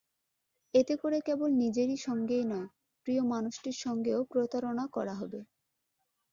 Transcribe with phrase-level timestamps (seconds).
[0.73, 2.67] এতে করে কেবল নিজের সঙ্গেই নয়,
[3.05, 5.39] প্রিয় মানুষটির সঙ্গেও প্রতারণা করা হবে।